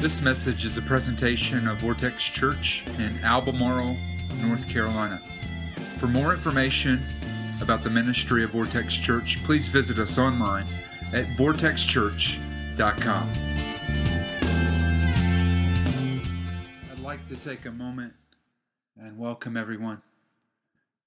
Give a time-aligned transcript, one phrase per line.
[0.00, 3.96] This message is a presentation of Vortex Church in Albemarle,
[4.40, 5.20] North Carolina.
[5.98, 7.00] For more information
[7.60, 10.66] about the ministry of Vortex Church, please visit us online
[11.12, 13.28] at vortexchurch.com.
[16.92, 18.12] I'd like to take a moment
[18.96, 20.00] and welcome everyone.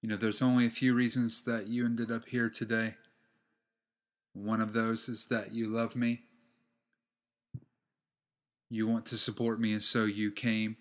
[0.02, 2.96] You know, there's only a few reasons that you ended up here today.
[4.34, 6.24] One of those is that you love me
[8.72, 10.78] you want to support me, and so you came,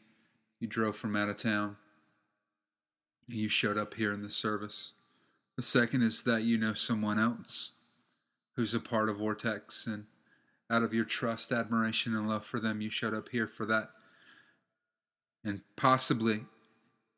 [0.61, 1.77] you drove from out of town,
[3.29, 4.93] And you showed up here in the service.
[5.57, 7.73] The second is that you know someone else
[8.55, 10.05] who's a part of Vortex, and
[10.71, 13.91] out of your trust, admiration, and love for them, you showed up here for that.
[15.43, 16.45] And possibly,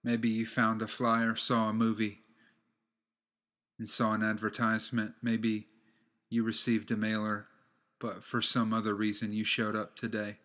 [0.03, 2.21] maybe you found a flyer, saw a movie,
[3.79, 5.13] and saw an advertisement.
[5.23, 5.67] Maybe
[6.31, 7.47] you received a mailer,
[8.01, 10.39] but for some other reason you showed up today.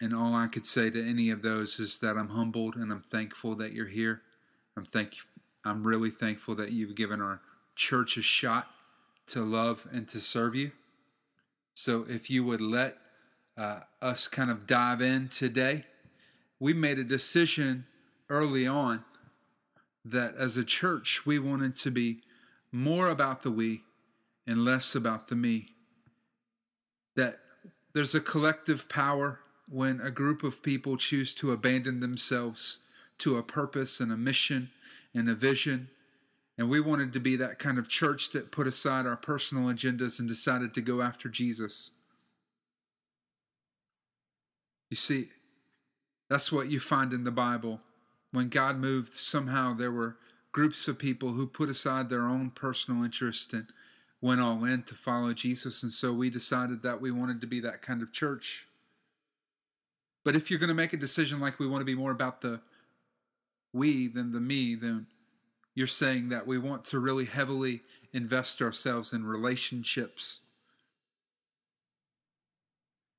[0.00, 3.02] And all I could say to any of those is that I'm humbled and I'm
[3.02, 4.22] thankful that you're here.
[4.76, 5.14] I'm thank
[5.64, 7.40] I'm really thankful that you've given our
[7.74, 8.68] church a shot
[9.26, 10.70] to love and to serve you.
[11.74, 12.96] So if you would let
[13.56, 15.84] uh, us kind of dive in today,
[16.60, 17.86] we made a decision
[18.30, 19.04] early on
[20.04, 22.22] that as a church we wanted to be
[22.72, 23.82] more about the we
[24.46, 25.68] and less about the me.
[27.16, 27.40] That
[27.92, 32.78] there's a collective power when a group of people choose to abandon themselves
[33.18, 34.70] to a purpose and a mission
[35.14, 35.88] and a vision.
[36.56, 40.18] And we wanted to be that kind of church that put aside our personal agendas
[40.18, 41.90] and decided to go after Jesus.
[44.90, 45.28] You see,
[46.28, 47.80] that's what you find in the Bible.
[48.32, 50.16] When God moved, somehow there were
[50.52, 53.66] groups of people who put aside their own personal interest and
[54.20, 55.82] went all in to follow Jesus.
[55.82, 58.66] And so we decided that we wanted to be that kind of church.
[60.28, 62.42] But if you're going to make a decision like we want to be more about
[62.42, 62.60] the
[63.72, 65.06] we than the me, then
[65.74, 67.80] you're saying that we want to really heavily
[68.12, 70.40] invest ourselves in relationships.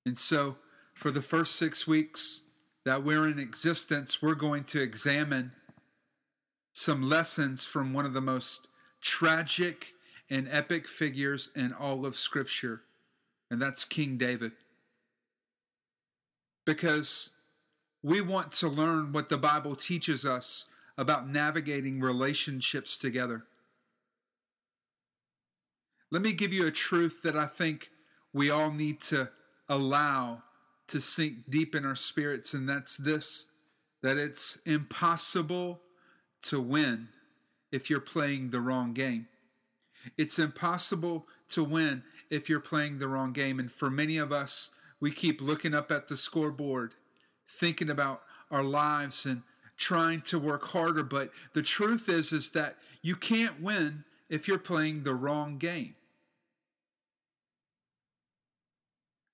[0.05, 0.57] And so,
[0.93, 2.41] for the first six weeks
[2.85, 5.53] that we're in existence, we're going to examine
[6.73, 8.67] some lessons from one of the most
[9.01, 9.93] tragic
[10.29, 12.83] and epic figures in all of Scripture,
[13.49, 14.51] and that's King David
[16.69, 17.31] because
[18.03, 20.65] we want to learn what the Bible teaches us
[20.99, 23.41] about navigating relationships together.
[26.11, 27.89] Let me give you a truth that I think
[28.33, 29.31] we all need to
[29.67, 30.43] allow
[30.89, 33.47] to sink deep in our spirits, and that's this
[34.03, 35.81] that it's impossible
[36.43, 37.07] to win
[37.71, 39.27] if you're playing the wrong game.
[40.19, 43.59] It's impossible to win if you're playing the wrong game.
[43.59, 46.93] And for many of us, we keep looking up at the scoreboard,
[47.47, 48.21] thinking about
[48.51, 49.43] our lives and
[49.77, 51.03] trying to work harder.
[51.03, 55.95] But the truth is, is that you can't win if you're playing the wrong game.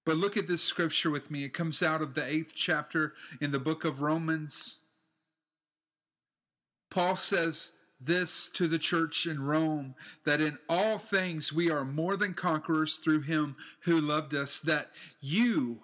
[0.05, 1.43] But look at this scripture with me.
[1.43, 4.77] It comes out of the eighth chapter in the book of Romans.
[6.91, 7.71] Paul says,
[8.05, 12.97] this to the church in Rome that in all things we are more than conquerors
[12.97, 15.79] through him who loved us, that you,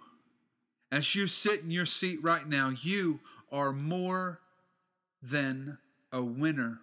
[0.92, 3.20] as you sit in your seat right now, you
[3.52, 4.40] are more
[5.22, 5.78] than
[6.12, 6.80] a winner.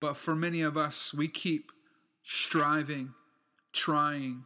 [0.00, 1.72] But for many of us, we keep
[2.22, 3.14] striving,
[3.72, 4.44] trying,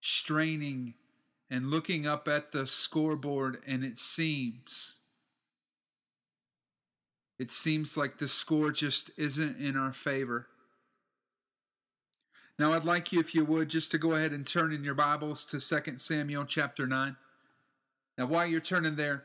[0.00, 0.94] straining,
[1.50, 4.97] and looking up at the scoreboard, and it seems
[7.38, 10.48] it seems like the score just isn't in our favor.
[12.58, 14.94] Now, I'd like you, if you would, just to go ahead and turn in your
[14.94, 17.16] Bibles to 2 Samuel chapter 9.
[18.16, 19.24] Now, while you're turning there,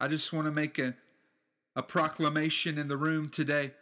[0.00, 0.94] I just want to make a,
[1.76, 3.72] a proclamation in the room today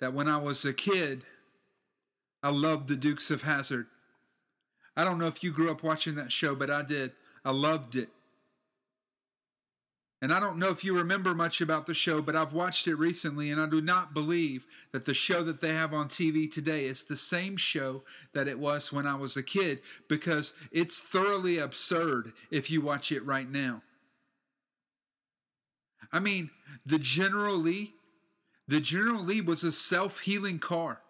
[0.00, 1.24] that when I was a kid,
[2.42, 3.86] I loved the Dukes of Hazzard.
[4.94, 7.12] I don't know if you grew up watching that show, but I did.
[7.42, 8.10] I loved it.
[10.22, 12.94] And I don't know if you remember much about the show, but I've watched it
[12.94, 16.86] recently, and I do not believe that the show that they have on TV today
[16.86, 18.02] is the same show
[18.32, 23.12] that it was when I was a kid because it's thoroughly absurd if you watch
[23.12, 23.82] it right now.
[26.10, 26.50] I mean,
[26.86, 27.92] the General Lee,
[28.66, 31.02] the General Lee was a self healing car.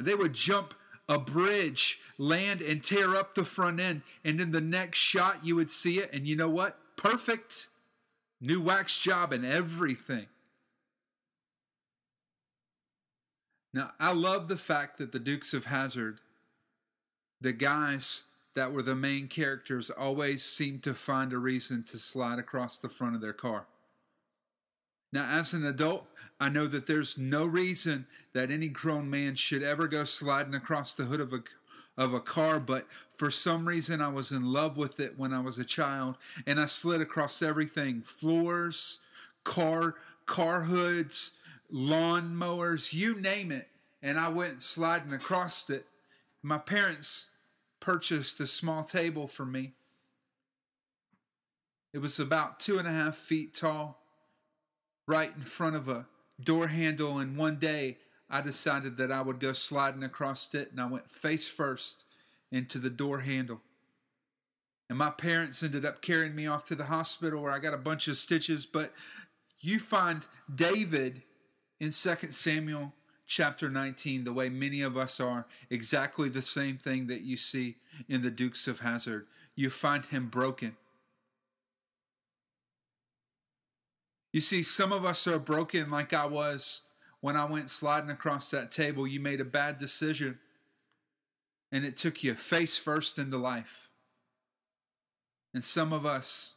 [0.00, 0.74] They would jump
[1.08, 4.02] a bridge, land, and tear up the front end.
[4.24, 6.12] And in the next shot, you would see it.
[6.12, 6.78] And you know what?
[6.96, 7.68] Perfect
[8.44, 10.26] new wax job and everything.
[13.72, 16.20] Now, I love the fact that the Dukes of Hazzard,
[17.40, 18.22] the guys
[18.54, 22.88] that were the main characters always seemed to find a reason to slide across the
[22.88, 23.66] front of their car.
[25.12, 26.06] Now, as an adult,
[26.38, 30.94] I know that there's no reason that any grown man should ever go sliding across
[30.94, 31.42] the hood of a
[31.96, 32.86] of a car, but
[33.16, 36.60] for some reason I was in love with it when I was a child, and
[36.60, 38.98] I slid across everything: floors,
[39.44, 39.96] car
[40.26, 41.32] car hoods,
[41.70, 43.68] lawn mowers, you name it,
[44.02, 45.86] and I went sliding across it.
[46.42, 47.26] My parents
[47.80, 49.74] purchased a small table for me.
[51.92, 54.02] It was about two and a half feet tall,
[55.06, 56.06] right in front of a
[56.42, 57.98] door handle, and one day
[58.34, 62.02] I decided that I would go sliding across it, and I went face first
[62.50, 63.60] into the door handle.
[64.88, 67.78] And my parents ended up carrying me off to the hospital where I got a
[67.78, 68.66] bunch of stitches.
[68.66, 68.92] But
[69.60, 71.22] you find David
[71.78, 72.92] in 2 Samuel
[73.24, 77.76] chapter 19, the way many of us are, exactly the same thing that you see
[78.08, 79.28] in the Dukes of Hazzard.
[79.54, 80.76] You find him broken.
[84.32, 86.80] You see, some of us are broken like I was
[87.24, 89.06] when I went sliding across that table.
[89.06, 90.38] You made a bad decision,
[91.72, 93.88] and it took you face first into life.
[95.54, 96.52] And some of us,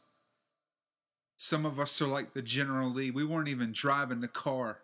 [1.38, 3.10] some of us are like the General Lee.
[3.10, 4.76] We weren't even driving the car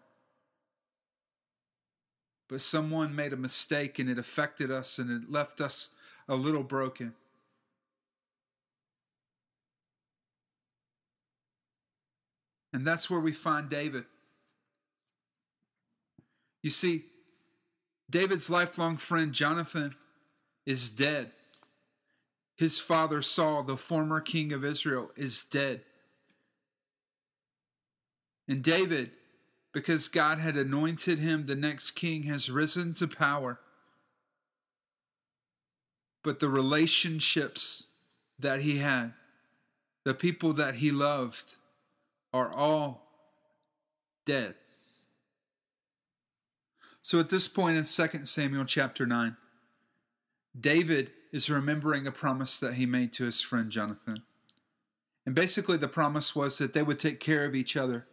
[2.46, 5.88] but someone made a mistake and it affected us and it left us
[6.28, 7.14] a little broken.
[12.74, 14.04] And that's where we find David.
[16.64, 17.04] You see,
[18.10, 19.94] David's lifelong friend Jonathan
[20.66, 21.30] is dead.
[22.56, 25.82] His father Saul, the former king of Israel, is dead.
[28.48, 29.12] And David
[29.74, 33.58] because God had anointed him the next king, has risen to power.
[36.22, 37.82] But the relationships
[38.38, 39.12] that he had,
[40.04, 41.56] the people that he loved,
[42.32, 43.02] are all
[44.24, 44.54] dead.
[47.04, 49.36] So at this point in 2 Samuel chapter 9,
[50.60, 54.24] David is remembering a promise that he made to his friend Jonathan.
[55.24, 58.08] And basically, the promise was that they would take care of each other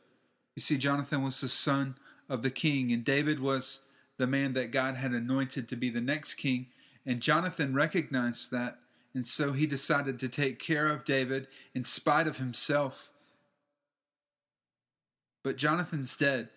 [0.56, 1.98] you see, Jonathan was the son
[2.30, 3.82] of the king, and David was
[4.18, 6.68] the man that God had anointed to be the next king.
[7.06, 8.78] And Jonathan recognized that,
[9.14, 13.10] and so he decided to take care of David in spite of himself.
[15.44, 16.50] But Jonathan's dead.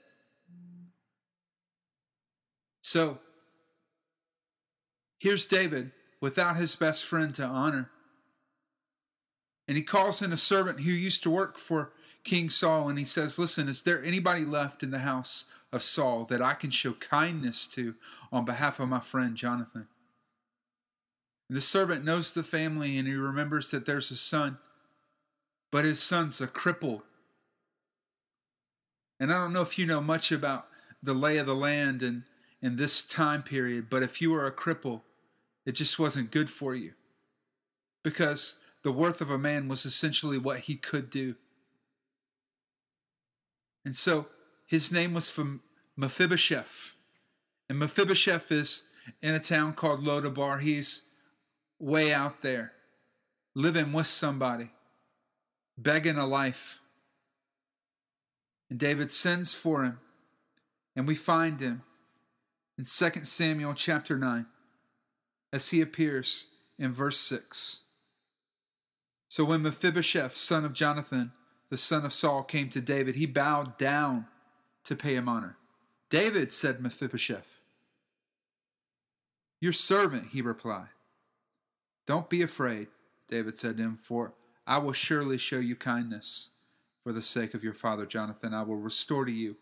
[2.84, 3.18] So
[5.18, 7.90] here's David without his best friend to honor.
[9.66, 11.92] And he calls in a servant who used to work for
[12.24, 16.26] King Saul and he says, Listen, is there anybody left in the house of Saul
[16.26, 17.94] that I can show kindness to
[18.30, 19.88] on behalf of my friend Jonathan?
[21.48, 24.58] And the servant knows the family and he remembers that there's a son,
[25.72, 27.00] but his son's a cripple.
[29.18, 30.66] And I don't know if you know much about
[31.02, 32.24] the lay of the land and
[32.64, 35.02] in this time period, but if you were a cripple,
[35.66, 36.92] it just wasn't good for you.
[38.02, 41.34] Because the worth of a man was essentially what he could do.
[43.84, 44.26] And so
[44.66, 45.60] his name was from
[45.94, 46.92] Mephibosheth.
[47.68, 48.84] And Mephibosheth is
[49.20, 50.58] in a town called Lodabar.
[50.58, 51.02] He's
[51.78, 52.72] way out there,
[53.54, 54.70] living with somebody,
[55.76, 56.80] begging a life.
[58.70, 59.98] And David sends for him,
[60.96, 61.82] and we find him
[62.78, 64.46] in 2 Samuel chapter 9
[65.52, 67.80] as he appears in verse 6.
[69.28, 71.32] So when Mephibosheth, son of Jonathan,
[71.70, 74.26] the son of Saul, came to David, he bowed down
[74.84, 75.56] to pay him honor.
[76.10, 77.58] David, said Mephibosheth.
[79.60, 80.88] Your servant, he replied.
[82.06, 82.88] Don't be afraid,
[83.28, 84.34] David said to him, for
[84.66, 86.50] I will surely show you kindness.
[87.02, 89.56] For the sake of your father Jonathan, I will restore to you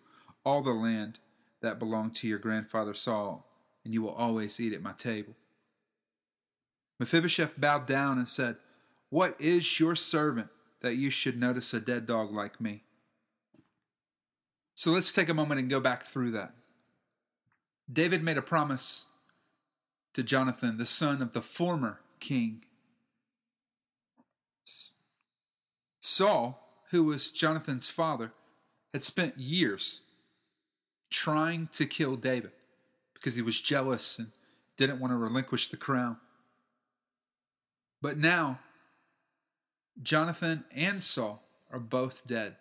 [0.45, 1.19] all the land
[1.63, 3.47] that belonged to your grandfather Saul,
[3.85, 5.35] and you will always eat at my table.
[7.01, 8.57] Mephibosheth bowed down and said,
[9.11, 10.49] What is your servant
[10.83, 12.83] that you should notice a dead dog like me.
[14.75, 16.53] So let's take a moment and go back through that.
[17.91, 19.07] David made a promise
[20.15, 22.65] to Jonathan, the son of the former king.
[26.01, 28.33] Saul, who was Jonathan's father,
[28.93, 30.01] had spent years
[31.13, 32.53] trying to kill David
[33.15, 34.29] because he was jealous and
[34.77, 36.17] didn't want to relinquish the crown.
[38.01, 38.59] But now
[40.03, 42.57] Jonathan and Saul are both dead.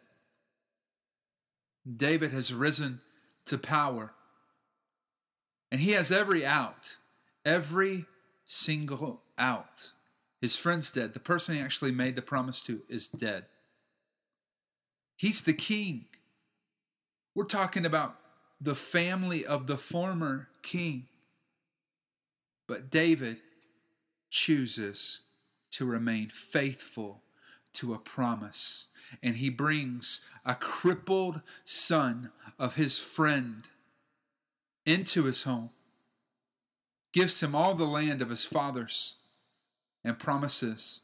[1.97, 3.01] David has risen
[3.45, 4.13] to power.
[5.71, 6.97] And he has every out,
[7.45, 8.05] every
[8.45, 9.91] single out
[10.41, 11.13] His friend's dead.
[11.13, 13.45] The person he actually made the promise to is dead.
[15.15, 16.05] He's the king.
[17.33, 18.20] We're talking about
[18.61, 21.07] the family of the former king.
[22.67, 23.37] But David
[24.29, 25.21] chooses
[25.71, 27.21] to remain faithful
[27.73, 28.87] to a promise.
[29.23, 33.67] And he brings a crippled son of his friend
[34.85, 35.69] into his home,
[37.13, 39.15] gives him all the land of his fathers,
[40.03, 41.01] and promises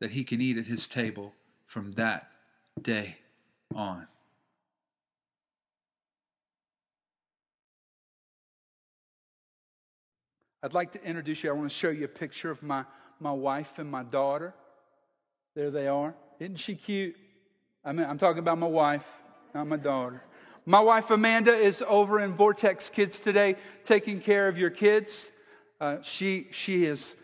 [0.00, 1.34] that he can eat at his table
[1.66, 2.30] from that
[2.80, 3.16] day
[3.74, 4.06] on.
[10.66, 11.50] I'd like to introduce you.
[11.50, 12.84] I want to show you a picture of my,
[13.20, 14.52] my wife and my daughter.
[15.54, 16.12] There they are.
[16.40, 17.14] Isn't she cute?
[17.84, 19.08] I mean, I'm talking about my wife,
[19.54, 20.24] not my daughter.
[20.64, 23.54] My wife Amanda is over in Vortex Kids today,
[23.84, 25.30] taking care of your kids.
[25.80, 27.14] Uh, she she is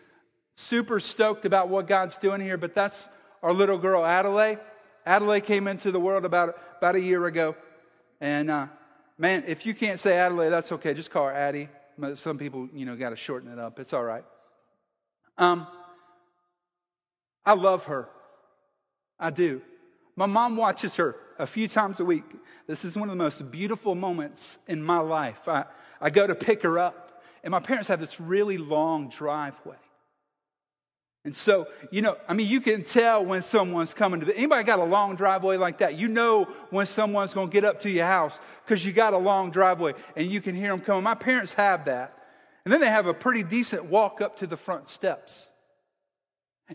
[0.55, 2.55] super stoked about what God's doing here.
[2.55, 3.09] But that's
[3.41, 4.59] our little girl Adelaide.
[5.05, 7.57] Adelaide came into the world about about a year ago,
[8.21, 8.67] and uh,
[9.17, 10.93] man, if you can't say Adelaide, that's okay.
[10.93, 11.67] Just call her Addie.
[12.15, 13.79] Some people, you know, got to shorten it up.
[13.79, 14.23] It's all right.
[15.37, 15.67] Um,
[17.45, 18.09] I love her.
[19.19, 19.61] I do.
[20.15, 22.23] My mom watches her a few times a week.
[22.67, 25.47] This is one of the most beautiful moments in my life.
[25.47, 25.65] I,
[25.99, 29.77] I go to pick her up, and my parents have this really long driveway.
[31.25, 34.25] And so, you know, I mean, you can tell when someone's coming to.
[34.25, 35.97] the, Anybody got a long driveway like that?
[35.97, 39.17] You know when someone's going to get up to your house because you got a
[39.17, 41.01] long driveway and you can hear them coming.
[41.01, 42.17] My parents have that.
[42.65, 45.49] And then they have a pretty decent walk up to the front steps.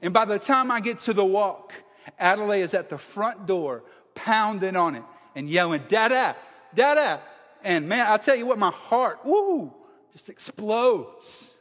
[0.01, 1.75] And by the time I get to the walk,
[2.19, 5.03] Adelaide is at the front door, pounding on it
[5.35, 6.37] and yelling, Dada,
[6.75, 7.21] Dada.
[7.63, 9.75] And man, I'll tell you what, my heart, woo,
[10.13, 11.55] just explodes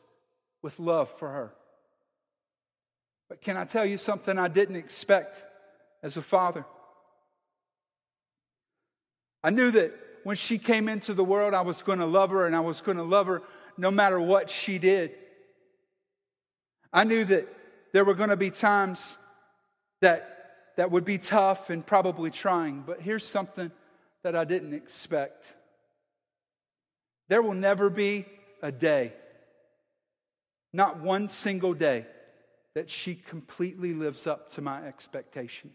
[0.62, 1.53] with love for her.
[3.29, 5.43] But can I tell you something I didn't expect
[6.01, 6.65] as a father?
[9.43, 9.93] I knew that
[10.24, 12.81] when she came into the world, I was going to love her and I was
[12.81, 13.41] going to love her
[13.77, 15.12] no matter what she did.
[16.91, 17.48] I knew that
[17.93, 19.17] there were going to be times
[20.01, 20.34] that
[20.77, 22.81] that would be tough and probably trying.
[22.86, 23.72] But here's something
[24.24, 25.53] that I didn't expect
[27.29, 28.25] there will never be
[28.62, 29.13] a day,
[30.72, 32.05] not one single day,
[32.77, 35.74] that she completely lives up to my expectations.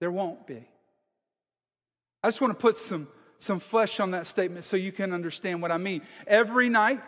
[0.00, 0.66] There won't be.
[2.22, 3.06] I just want to put some,
[3.36, 6.00] some flesh on that statement so you can understand what I mean.
[6.26, 7.02] Every night,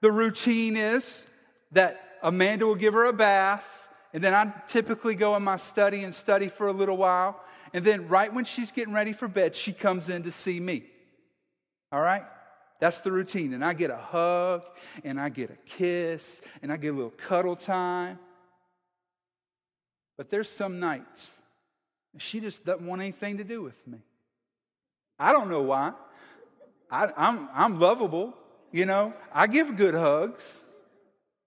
[0.00, 1.24] the routine is
[1.70, 6.02] that Amanda will give her a bath, and then I typically go in my study
[6.02, 7.40] and study for a little while.
[7.72, 10.82] And then, right when she's getting ready for bed, she comes in to see me.
[11.92, 12.24] All right?
[12.80, 13.54] That's the routine.
[13.54, 14.62] And I get a hug,
[15.04, 18.18] and I get a kiss, and I get a little cuddle time.
[20.16, 21.40] But there's some nights
[22.18, 23.98] she just doesn't want anything to do with me.
[25.18, 25.92] I don't know why.
[26.90, 28.34] I, I'm, I'm lovable,
[28.72, 29.14] you know.
[29.32, 30.62] I give good hugs.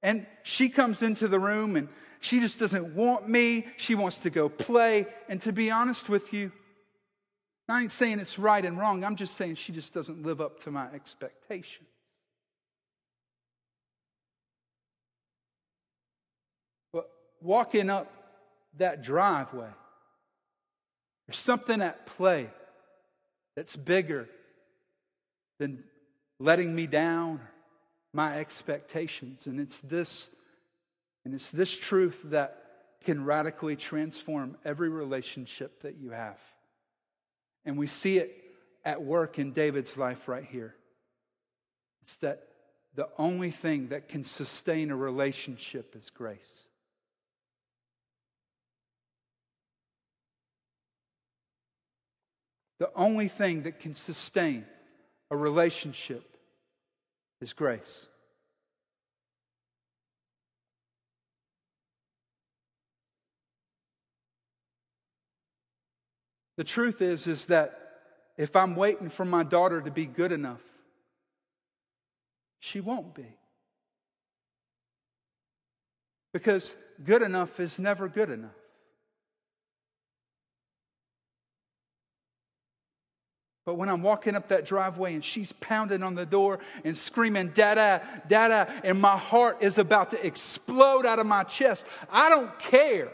[0.04, 3.66] And she comes into the room and she just doesn't want me.
[3.78, 5.08] She wants to go play.
[5.30, 6.52] And to be honest with you,
[7.70, 9.04] I ain't saying it's right and wrong.
[9.04, 11.90] I'm just saying she just doesn't live up to my expectations.
[16.94, 17.10] But
[17.42, 18.12] walking up
[18.78, 19.70] that driveway,
[21.28, 22.50] there's something at play
[23.58, 24.30] that's bigger
[25.60, 25.84] than
[26.40, 27.42] letting me down
[28.14, 29.46] my expectations.
[29.46, 30.30] And it's this,
[31.26, 32.64] and it's this truth that
[33.04, 36.40] can radically transform every relationship that you have.
[37.68, 38.34] And we see it
[38.86, 40.74] at work in David's life right here.
[42.04, 42.48] It's that
[42.96, 46.66] the only thing that can sustain a relationship is grace.
[52.80, 54.66] The only thing that can sustain
[55.30, 56.38] a relationship
[57.42, 58.08] is grace.
[66.58, 67.80] The truth is is that
[68.36, 70.62] if I'm waiting for my daughter to be good enough,
[72.60, 73.38] she won't be.
[76.34, 78.52] Because good enough is never good enough.
[83.66, 87.50] But when I'm walking up that driveway and she's pounding on the door and screaming,
[87.50, 92.58] Dada, Dada, and my heart is about to explode out of my chest, I don't
[92.60, 93.12] care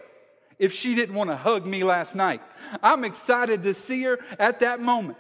[0.64, 2.42] if she didn't want to hug me last night.
[2.82, 5.18] I'm excited to see her at that moment.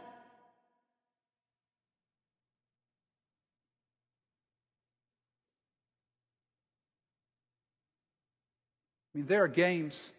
[9.13, 10.11] I mean, there are games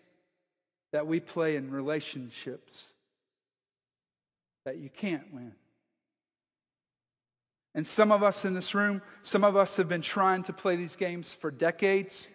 [0.92, 2.88] that we play in relationships
[4.66, 5.54] that you can't win.
[7.74, 10.76] And some of us in this room, some of us have been trying to play
[10.76, 12.28] these games for decades.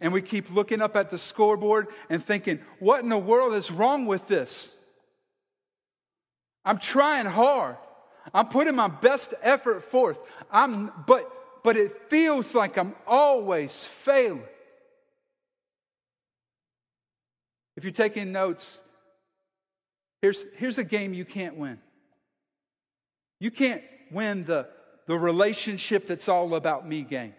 [0.00, 3.70] And we keep looking up at the scoreboard and thinking, what in the world is
[3.70, 4.74] wrong with this?
[6.64, 7.76] I'm trying hard.
[8.32, 10.18] I'm putting my best effort forth.
[10.50, 11.30] I'm, but,
[11.64, 14.44] but it feels like I'm always failing.
[17.76, 18.80] If you're taking notes,
[20.20, 21.78] here's, here's a game you can't win.
[23.40, 24.68] You can't win the,
[25.06, 27.34] the relationship that's all about me game.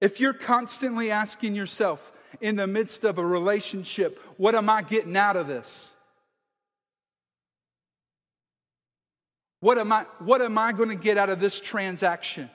[0.00, 5.16] If you're constantly asking yourself in the midst of a relationship, what am I getting
[5.16, 5.94] out of this?
[9.60, 12.48] What am I, what am I going to get out of this transaction?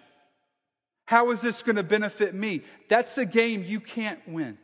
[1.05, 2.61] How is this going to benefit me?
[2.87, 4.57] That's a game you can't win.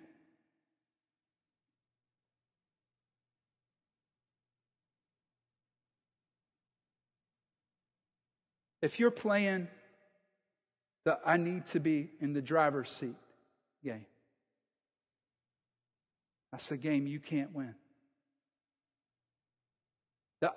[8.82, 9.68] If you're playing
[11.26, 13.16] I need to be in the driver's seat
[13.84, 14.06] game,
[16.52, 17.76] that's a game you can't win.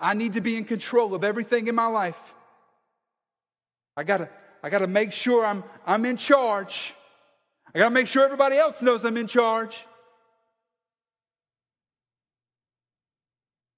[0.00, 2.34] I need to be in control of everything in my life.
[3.96, 4.28] I gotta,
[4.62, 6.94] I gotta make sure I'm, I'm in charge.
[7.74, 9.76] I gotta make sure everybody else knows I'm in charge.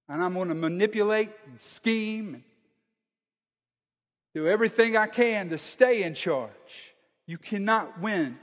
[0.09, 2.45] And I'm gonna manipulate and scheme and
[4.35, 6.51] do everything I can to stay in charge.
[7.27, 8.39] You cannot win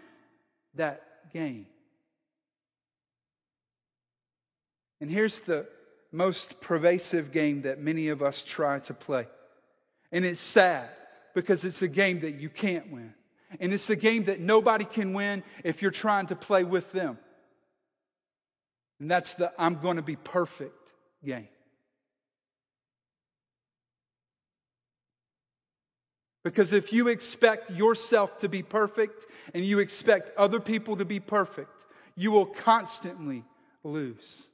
[0.75, 1.67] that game.
[5.01, 5.67] And here's the
[6.11, 9.27] most pervasive game that many of us try to play.
[10.11, 10.89] And it's sad
[11.33, 13.13] because it's a game that you can't win.
[13.59, 17.17] And it's a game that nobody can win if you're trying to play with them.
[18.99, 20.91] And that's the I'm going to be perfect
[21.23, 21.47] game.
[26.43, 31.19] Because if you expect yourself to be perfect and you expect other people to be
[31.19, 33.43] perfect, you will constantly
[33.83, 34.47] lose.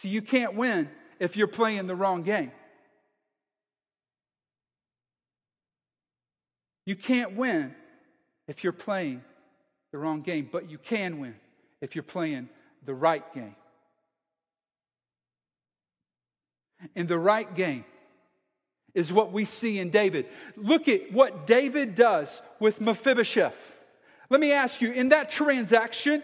[0.00, 2.52] So you can't win if you're playing the wrong game.
[6.84, 7.74] You can't win
[8.46, 9.22] if you're playing
[9.92, 11.34] the wrong game, but you can win
[11.80, 12.48] if you're playing
[12.84, 13.56] the right game.
[16.94, 17.84] In the right game
[18.94, 20.26] is what we see in David.
[20.56, 23.74] Look at what David does with Mephibosheth.
[24.30, 26.22] Let me ask you, in that transaction,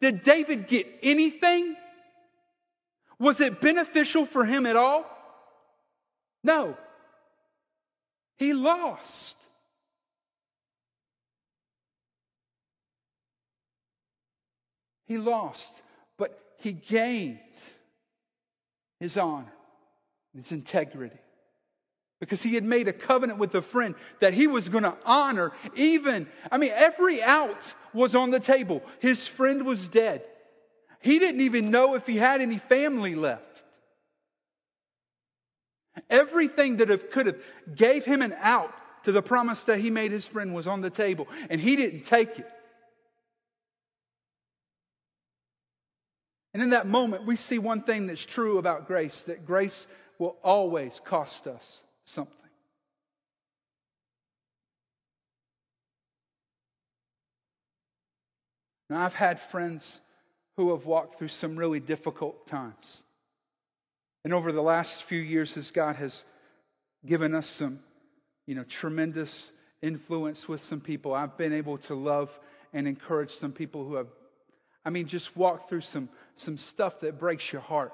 [0.00, 1.76] did David get anything?
[3.18, 5.04] Was it beneficial for him at all?
[6.44, 6.76] No.
[8.36, 9.36] He lost.
[15.06, 15.82] He lost,
[16.18, 17.38] but he gained
[19.00, 19.55] his honor
[20.36, 21.18] his integrity.
[22.20, 25.52] Because he had made a covenant with a friend that he was going to honor,
[25.74, 28.82] even, I mean, every out was on the table.
[29.00, 30.22] His friend was dead.
[31.00, 33.62] He didn't even know if he had any family left.
[36.08, 37.40] Everything that have, could have
[37.74, 38.72] gave him an out
[39.04, 42.02] to the promise that he made his friend was on the table, and he didn't
[42.02, 42.50] take it.
[46.52, 49.86] And in that moment, we see one thing that's true about grace that grace
[50.18, 52.34] will always cost us something.
[58.88, 60.00] Now, I've had friends
[60.56, 63.02] who have walked through some really difficult times.
[64.24, 66.24] And over the last few years, as God has
[67.04, 67.80] given us some,
[68.46, 69.52] you know, tremendous
[69.82, 72.38] influence with some people, I've been able to love
[72.72, 74.08] and encourage some people who have,
[74.84, 77.92] I mean, just walked through some, some stuff that breaks your heart.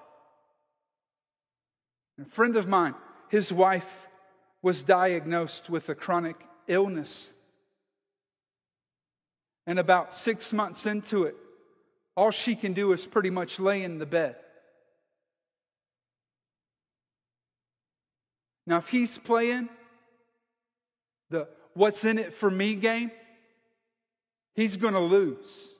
[2.23, 2.95] A friend of mine,
[3.29, 4.07] his wife
[4.63, 6.37] was diagnosed with a chronic
[6.69, 7.33] illness.
[9.67, 11.37] And about six months into it,
[12.17, 14.37] all she can do is pretty much lay in the bed.
[18.67, 19.69] Now, if he's playing
[21.31, 23.11] the what's in it for me game,
[24.55, 25.75] he's going to lose.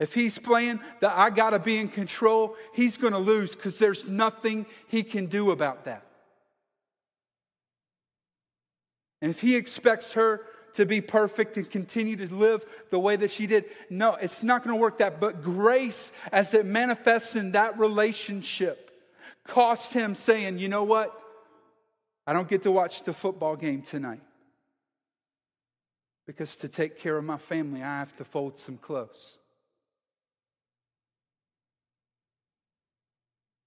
[0.00, 3.78] If he's playing that I got to be in control, he's going to lose because
[3.78, 6.04] there's nothing he can do about that.
[9.20, 13.30] And if he expects her to be perfect and continue to live the way that
[13.30, 15.20] she did, no, it's not going to work that.
[15.20, 18.90] But grace, as it manifests in that relationship,
[19.46, 21.14] cost him saying, you know what?
[22.26, 24.22] I don't get to watch the football game tonight
[26.26, 29.36] because to take care of my family, I have to fold some clothes.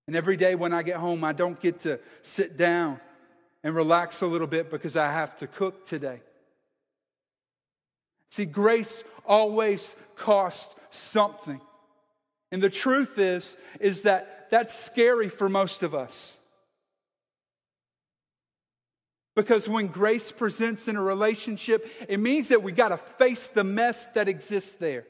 [0.08, 3.00] And every day when I get home, I don't get to sit down
[3.64, 6.22] and relax a little bit because I have to cook today.
[8.32, 11.62] See, grace always costs something.
[12.52, 16.38] And the truth is, is that that's scary for most of us.
[19.36, 23.64] Because when grace presents in a relationship, it means that we got to face the
[23.64, 25.06] mess that exists there.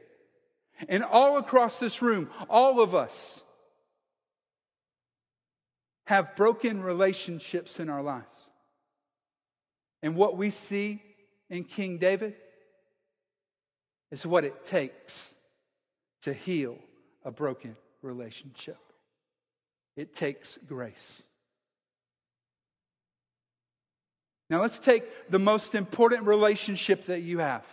[0.88, 3.42] And all across this room, all of us
[6.14, 8.26] have broken relationships in our lives.
[10.04, 11.02] And what we see
[11.50, 12.36] in King David
[14.12, 15.34] is what it takes
[16.22, 16.78] to heal
[17.26, 18.78] a broken relationship.
[19.98, 21.24] It takes grace.
[24.52, 27.66] Now, let's take the most important relationship that you have.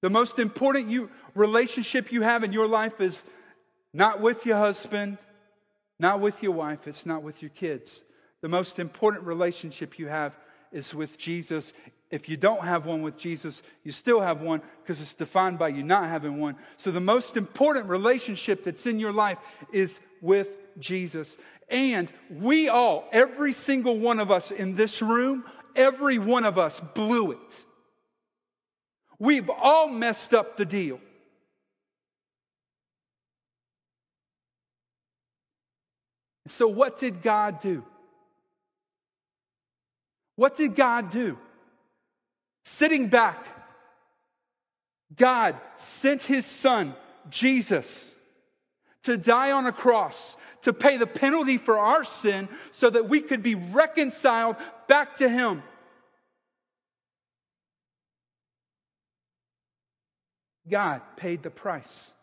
[0.00, 3.26] The most important you, relationship you have in your life is
[3.92, 5.18] not with your husband,
[6.00, 8.02] not with your wife, it's not with your kids.
[8.40, 10.38] The most important relationship you have
[10.72, 11.72] is with Jesus.
[12.10, 15.68] If you don't have one with Jesus, you still have one because it's defined by
[15.68, 16.56] you not having one.
[16.76, 19.38] So, the most important relationship that's in your life
[19.72, 21.36] is with Jesus.
[21.68, 25.44] And we all, every single one of us in this room,
[25.76, 27.64] every one of us blew it.
[29.18, 31.00] We've all messed up the deal.
[36.46, 37.84] So, what did God do?
[40.36, 41.38] What did God do?
[42.64, 43.46] Sitting back,
[45.16, 46.94] God sent his son,
[47.28, 48.14] Jesus,
[49.02, 53.20] to die on a cross, to pay the penalty for our sin so that we
[53.20, 54.56] could be reconciled
[54.88, 55.62] back to him.
[60.68, 62.14] God paid the price.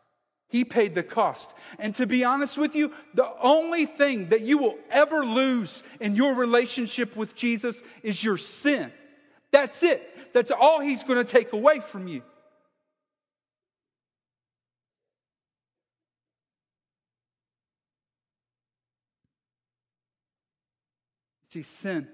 [0.49, 1.53] He paid the cost.
[1.77, 6.15] And to be honest with you, the only thing that you will ever lose in
[6.15, 8.91] your relationship with Jesus is your sin.
[9.51, 10.33] That's it.
[10.33, 12.21] That's all He's going to take away from you.
[21.49, 22.07] See, sin,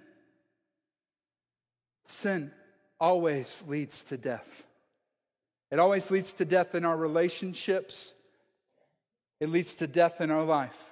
[2.08, 2.52] sin
[3.00, 4.64] always leads to death.
[5.72, 8.14] It always leads to death in our relationships.
[9.44, 10.92] It leads to death in our life.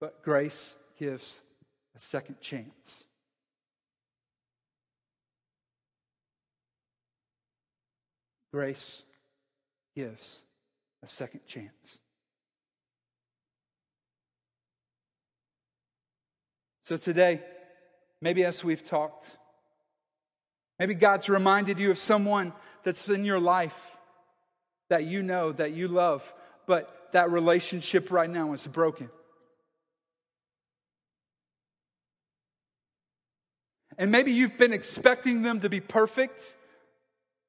[0.00, 1.42] But grace gives
[1.94, 3.04] a second chance.
[8.54, 9.02] Grace
[9.94, 10.40] gives
[11.02, 11.98] a second chance.
[16.86, 17.42] So today,
[18.22, 19.36] maybe as we've talked,
[20.78, 23.98] maybe God's reminded you of someone that's in your life
[24.88, 26.32] that you know, that you love,
[26.66, 29.10] but that relationship right now is broken.
[33.98, 36.56] And maybe you've been expecting them to be perfect.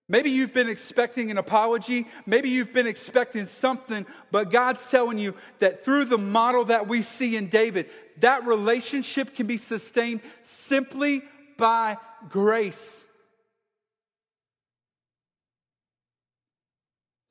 [0.10, 2.08] Maybe you've been expecting an apology.
[2.26, 7.02] Maybe you've been expecting something, but God's telling you that through the model that we
[7.02, 11.22] see in David, that relationship can be sustained simply
[11.58, 11.98] by
[12.30, 13.06] grace.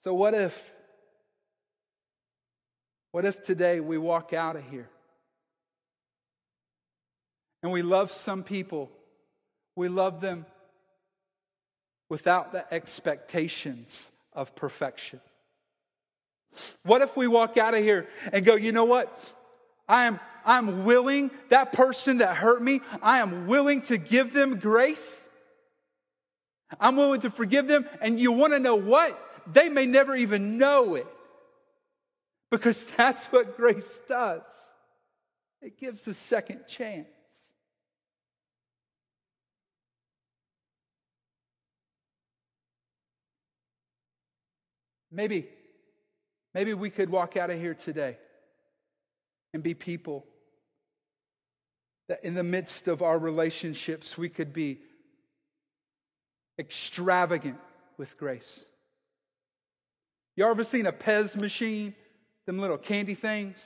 [0.02, 0.72] So, what if
[3.12, 4.88] what if today we walk out of here
[7.62, 8.90] and we love some people,
[9.76, 10.46] we love them
[12.08, 15.20] without the expectations of perfection?
[16.82, 19.16] What if we walk out of here and go, you know what?
[19.88, 24.56] I am I'm willing, that person that hurt me, I am willing to give them
[24.56, 25.28] grace.
[26.80, 27.86] I'm willing to forgive them.
[28.00, 29.18] And you want to know what?
[29.46, 31.06] They may never even know it.
[32.52, 34.42] Because that's what grace does
[35.62, 37.06] it gives a second chance.
[45.10, 45.46] Maybe,
[46.52, 48.18] maybe we could walk out of here today
[49.54, 50.26] and be people
[52.08, 54.80] that in the midst of our relationships, we could be
[56.58, 57.58] extravagant
[57.98, 58.64] with grace.
[60.34, 61.94] You ever seen a Pez machine
[62.46, 63.64] them little candy things.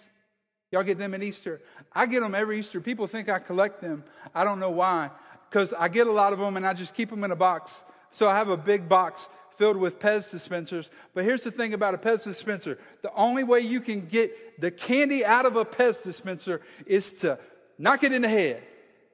[0.72, 1.60] Y'all get them at Easter?
[1.92, 2.80] I get them every Easter.
[2.80, 4.04] People think I collect them.
[4.34, 5.10] I don't know why.
[5.48, 7.84] Because I get a lot of them and I just keep them in a box.
[8.10, 10.90] So I have a big box filled with Pez dispensers.
[11.14, 14.70] But here's the thing about a Pez dispenser the only way you can get the
[14.70, 17.38] candy out of a Pez dispenser is to
[17.78, 18.62] knock it in the head.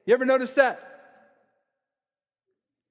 [0.05, 0.89] You ever notice that?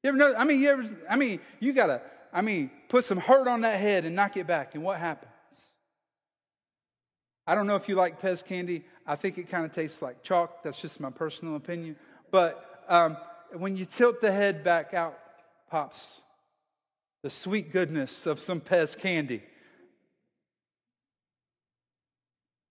[0.02, 0.34] You ever know?
[0.36, 2.00] I mean, you ever, I mean, you gotta,
[2.32, 5.31] I mean, put some hurt on that head and knock it back, and what happens?
[7.52, 8.82] I don't know if you like Pez candy.
[9.06, 10.62] I think it kind of tastes like chalk.
[10.62, 11.96] That's just my personal opinion.
[12.30, 13.18] But um,
[13.52, 15.18] when you tilt the head back out,
[15.68, 16.16] pops
[17.22, 19.42] the sweet goodness of some Pez candy.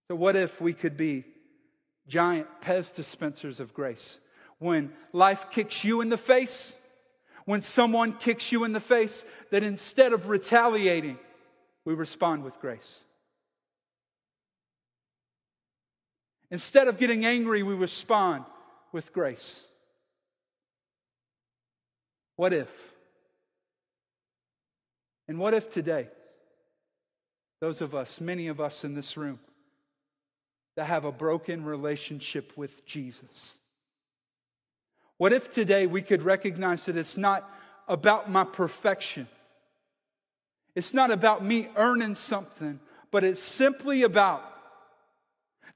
[0.08, 1.26] So, what if we could be
[2.08, 4.18] giant Pez dispensers of grace?
[4.58, 6.76] When life kicks you in the face,
[7.46, 11.20] when someone kicks you in the face, that instead of retaliating,
[11.86, 13.04] we respond with grace.
[16.52, 18.44] Instead of getting angry, we respond
[18.92, 19.64] with grace.
[22.36, 22.70] What if?
[25.30, 26.10] And what if today,
[27.62, 29.40] those of us, many of us in this room,
[30.76, 33.58] that have a broken relationship with Jesus,
[35.18, 37.50] what if today we could recognize that it's not
[37.88, 39.28] about my perfection?
[40.76, 42.80] It's not about me earning something,
[43.12, 44.51] but it's simply about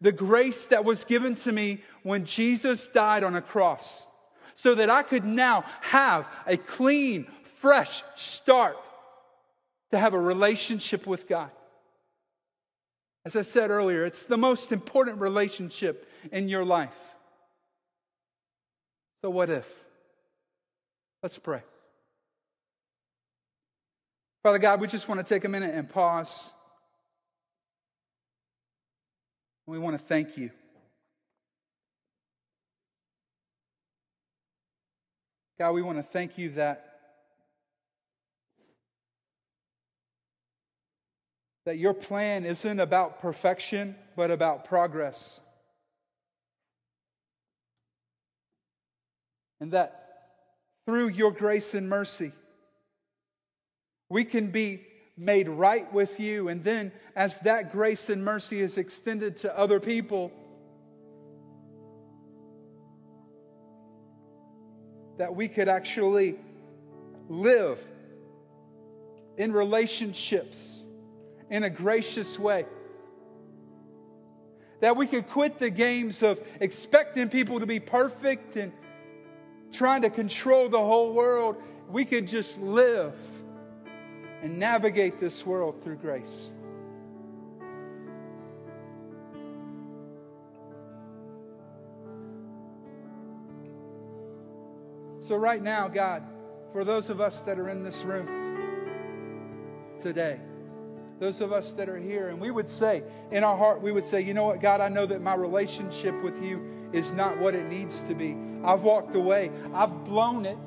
[0.01, 4.07] the grace that was given to me when Jesus died on a cross,
[4.55, 7.27] so that I could now have a clean,
[7.57, 8.77] fresh start
[9.91, 11.51] to have a relationship with God.
[13.25, 16.93] As I said earlier, it's the most important relationship in your life.
[19.23, 19.67] So, what if?
[21.23, 21.63] Let's pray.
[24.43, 26.51] Father God, we just want to take a minute and pause.
[29.67, 30.51] We want to thank you.
[35.57, 36.99] God, we want to thank you that,
[41.65, 45.39] that your plan isn't about perfection, but about progress.
[49.61, 50.05] And that
[50.85, 52.33] through your grace and mercy,
[54.09, 54.81] we can be
[55.17, 56.49] made right with you.
[56.49, 60.31] And then, as that grace and mercy is extended to other people,
[65.17, 66.37] that we could actually
[67.29, 67.79] live
[69.37, 70.81] in relationships
[71.49, 72.65] in a gracious way.
[74.81, 78.73] That we could quit the games of expecting people to be perfect and
[79.71, 81.55] trying to control the whole world.
[81.89, 83.15] We could just live
[84.45, 86.51] and navigate this world through grace.
[95.27, 96.21] So, right now, God,
[96.73, 98.27] for those of us that are in this room
[99.99, 100.39] today,
[101.19, 104.05] those of us that are here, and we would say, in our heart, we would
[104.05, 107.55] say, you know what, God, I know that my relationship with you is not what
[107.55, 108.37] it needs to be.
[108.63, 110.59] I've walked away, I've blown it.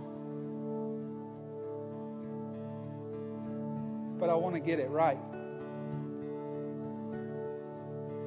[4.19, 5.19] But I want to get it right.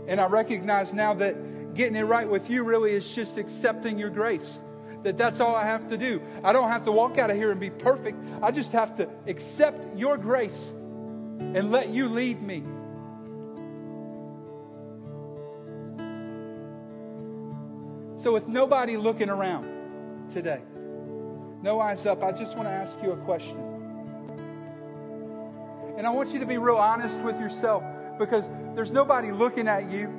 [0.08, 4.10] And I recognize now that getting it right with you really is just accepting your
[4.10, 4.62] grace.
[5.04, 6.22] That that's all I have to do.
[6.44, 8.18] I don't have to walk out of here and be perfect.
[8.42, 10.74] I just have to accept your grace
[11.40, 12.64] and let you lead me.
[18.22, 20.62] So, with nobody looking around today,
[21.64, 23.71] no eyes up, I just want to ask you a question.
[26.02, 27.84] And I want you to be real honest with yourself
[28.18, 30.12] because there's nobody looking at you.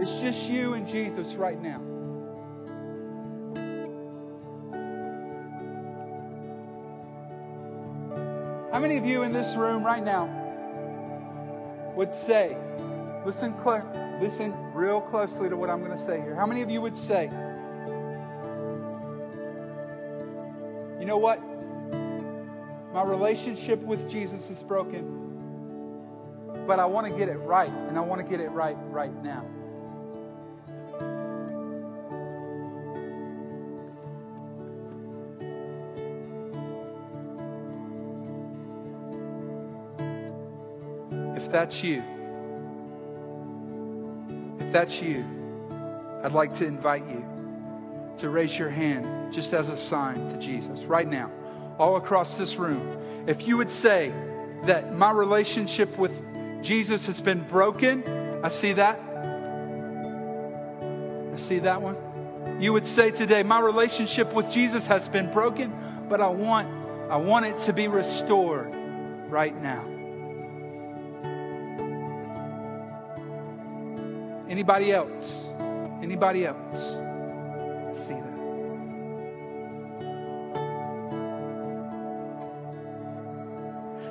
[0.00, 1.78] It's just you and Jesus right now.
[8.72, 10.26] How many of you in this room right now
[11.94, 12.56] would say,
[13.24, 13.54] listen,
[14.20, 16.34] listen real closely to what I'm going to say here.
[16.34, 17.30] How many of you would say,
[20.98, 21.40] you know what?
[22.94, 25.04] My relationship with Jesus is broken,
[26.64, 29.12] but I want to get it right, and I want to get it right right
[29.20, 29.44] now.
[41.36, 42.00] If that's you,
[44.60, 45.24] if that's you,
[46.22, 47.24] I'd like to invite you
[48.18, 51.32] to raise your hand just as a sign to Jesus right now,
[51.78, 52.98] all across this room.
[53.26, 54.12] If you would say
[54.64, 56.22] that my relationship with
[56.62, 58.02] Jesus has been broken,
[58.42, 59.00] I see that.
[61.32, 61.96] I see that one.
[62.60, 65.72] You would say today, my relationship with Jesus has been broken,
[66.08, 66.68] but I want,
[67.10, 68.72] I want it to be restored
[69.28, 69.84] right now.
[74.48, 75.48] Anybody else?
[76.02, 77.03] Anybody else?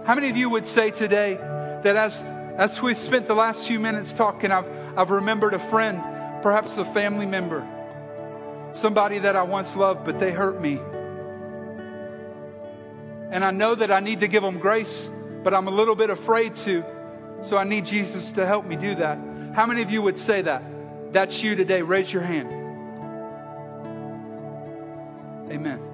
[0.06, 2.24] How many of you would say today that as,
[2.58, 6.02] as we spent the last few minutes talking, I've, I've remembered a friend,
[6.42, 7.66] perhaps a family member,
[8.74, 10.80] somebody that I once loved, but they hurt me.
[13.32, 15.10] And I know that I need to give them grace,
[15.42, 16.84] but I'm a little bit afraid to.
[17.44, 19.18] So I need Jesus to help me do that.
[19.56, 20.64] How many of you would say that?
[21.14, 21.82] That's you today.
[21.82, 22.52] Raise your hand.
[25.50, 25.93] Amen.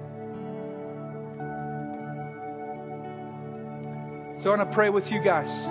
[4.42, 5.66] So I want to pray with you guys.
[5.66, 5.70] I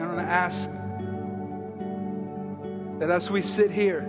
[0.00, 0.68] want to ask
[2.98, 4.00] that as we sit here,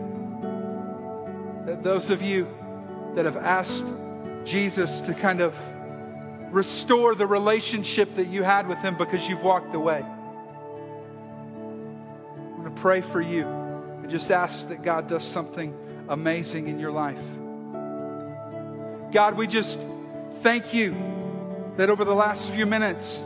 [1.68, 2.48] that those of you
[3.14, 3.86] that have asked
[4.44, 5.56] Jesus to kind of
[6.52, 10.04] restore the relationship that you had with him because you've walked away.
[12.44, 15.78] I'm going to pray for you and just ask that God does something
[16.10, 17.22] amazing in your life.
[19.12, 19.80] God, we just
[20.42, 20.96] thank you
[21.78, 23.24] that over the last few minutes,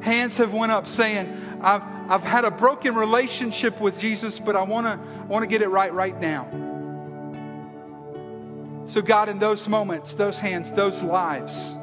[0.00, 4.62] hands have went up saying, I've, I've had a broken relationship with Jesus, but I
[4.62, 6.48] want to I want to get it right right now.
[8.88, 11.76] So, God, in those moments, those hands, those lives,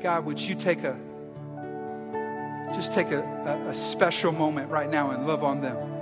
[0.00, 0.96] God, would you take a
[2.74, 5.99] just take a, a, a special moment right now and love on them?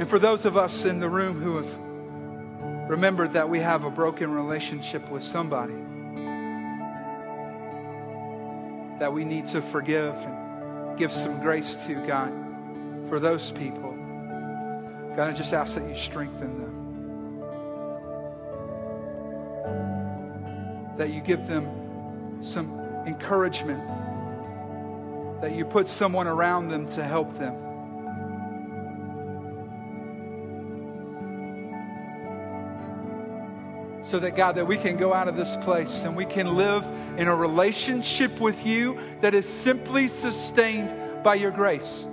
[0.00, 3.90] And for those of us in the room who have remembered that we have a
[3.90, 5.74] broken relationship with somebody,
[8.98, 12.32] that we need to forgive and give some grace to, God,
[13.10, 13.90] for those people,
[15.16, 16.76] God, I just ask that you strengthen them.
[20.96, 22.72] That you give them some
[23.06, 23.86] encouragement,
[25.42, 27.69] that you put someone around them to help them.
[34.10, 36.84] So that God, that we can go out of this place and we can live
[37.16, 42.08] in a relationship with you that is simply sustained by your grace.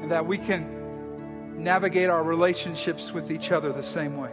[0.00, 4.30] And that we can navigate our relationships with each other the same way.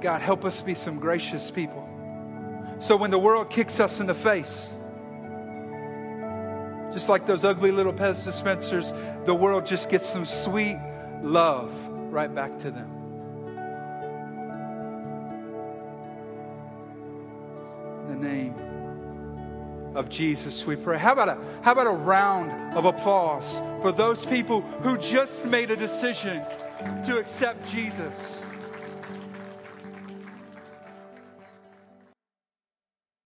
[0.00, 1.88] God, help us be some gracious people.
[2.82, 4.72] So when the world kicks us in the face,
[6.92, 8.92] just like those ugly little Pez dispensers,
[9.24, 10.76] the world just gets some sweet
[11.22, 11.72] love
[12.10, 12.90] right back to them.
[18.08, 20.98] In the name of Jesus, we pray.
[20.98, 25.70] How about a, how about a round of applause for those people who just made
[25.70, 26.42] a decision
[27.06, 28.42] to accept Jesus?